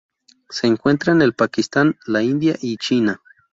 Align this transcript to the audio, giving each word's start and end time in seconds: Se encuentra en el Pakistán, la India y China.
Se 0.49 0.65
encuentra 0.65 1.13
en 1.13 1.21
el 1.21 1.33
Pakistán, 1.35 1.95
la 2.07 2.23
India 2.23 2.55
y 2.59 2.77
China. 2.77 3.21